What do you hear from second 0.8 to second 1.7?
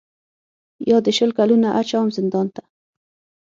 یا دي شل کلونه